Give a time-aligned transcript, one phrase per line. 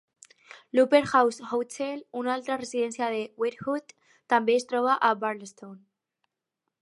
[0.75, 3.95] L"Upper House Hotel, una altra residència de Wedgwood,
[4.35, 5.77] també es troba a Barlaston.